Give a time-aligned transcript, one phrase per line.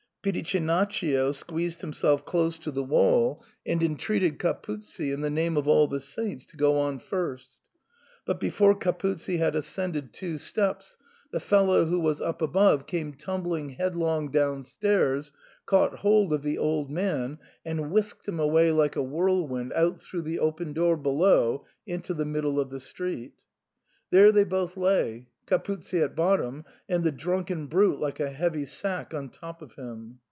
[0.23, 5.87] Pitichinaccio squeezed himself close to the wall, and entreated Capuzzi, in the nj^me of all
[5.87, 7.55] the saints, to go on first
[8.25, 10.37] But before Capuzzi had ascended SIGNOR FORMICA.
[10.37, 10.97] 107 two steps,
[11.31, 15.31] the fellow who was up above came tumbling headlong downstairs,
[15.65, 20.21] caught hold of the old man, and whisked him away like a whirlwind out through
[20.21, 23.33] the open door below into the middle of the street.
[24.11, 29.13] There they both lay,— Capuzzi at bottom and the drunken brute like a heavy sack
[29.13, 30.19] on top of him.